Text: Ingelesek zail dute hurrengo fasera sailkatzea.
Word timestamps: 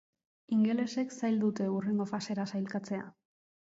Ingelesek 0.55 1.13
zail 1.19 1.37
dute 1.43 1.67
hurrengo 1.73 2.07
fasera 2.13 2.47
sailkatzea. 2.53 3.05